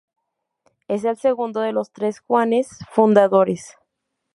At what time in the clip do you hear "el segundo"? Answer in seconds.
1.03-1.61